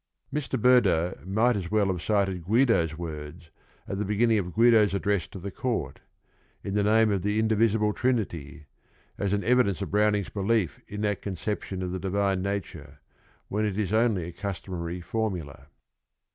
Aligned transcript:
Mr. 0.33 0.59
Berdoe 0.59 1.13
might 1.27 1.55
as 1.55 1.69
well 1.69 1.85
have 1.85 2.01
cited 2.01 2.43
Guido's 2.45 2.97
words, 2.97 3.51
at 3.87 3.99
the 3.99 4.03
beginning 4.03 4.39
of 4.39 4.51
Guido's 4.51 4.95
address 4.95 5.27
to 5.27 5.37
the 5.37 5.51
court, 5.51 5.99
"In 6.63 6.73
the 6.73 6.81
name 6.81 7.11
of 7.11 7.21
the 7.21 7.37
indivisible 7.37 7.93
Trin 7.93 8.17
ity," 8.17 8.65
as 9.19 9.31
an 9.31 9.43
evidence 9.43 9.79
of 9.83 9.91
Browning's 9.91 10.29
belief 10.29 10.79
in 10.87 11.01
that 11.01 11.21
conception 11.21 11.83
of 11.83 11.91
the 11.91 11.99
divine 11.99 12.41
nature, 12.41 12.99
when 13.47 13.63
it 13.63 13.77
is 13.77 13.93
only 13.93 14.23
a 14.25 14.31
customary 14.33 15.01
formula. 15.01 15.67